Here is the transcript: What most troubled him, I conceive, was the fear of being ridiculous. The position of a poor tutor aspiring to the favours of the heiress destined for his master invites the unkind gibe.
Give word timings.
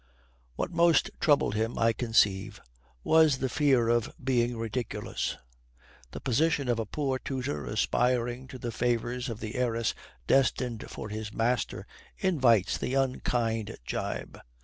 What 0.55 0.71
most 0.71 1.11
troubled 1.19 1.53
him, 1.53 1.77
I 1.77 1.93
conceive, 1.93 2.59
was 3.03 3.37
the 3.37 3.49
fear 3.49 3.87
of 3.87 4.11
being 4.23 4.57
ridiculous. 4.57 5.37
The 6.09 6.19
position 6.19 6.67
of 6.69 6.79
a 6.79 6.87
poor 6.87 7.19
tutor 7.19 7.67
aspiring 7.67 8.47
to 8.47 8.57
the 8.57 8.71
favours 8.71 9.29
of 9.29 9.41
the 9.41 9.53
heiress 9.53 9.93
destined 10.25 10.89
for 10.89 11.09
his 11.09 11.31
master 11.31 11.85
invites 12.17 12.79
the 12.79 12.95
unkind 12.95 13.77
gibe. 13.85 14.39